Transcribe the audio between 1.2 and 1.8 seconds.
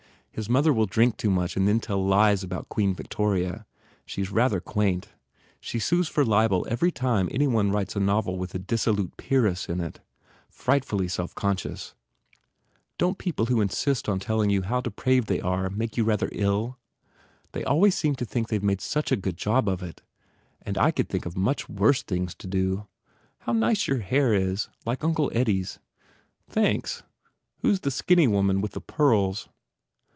much and